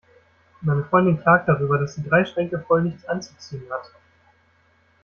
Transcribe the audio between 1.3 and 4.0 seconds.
darüber, dass sie drei Schränke voll nichts anzuziehen hat.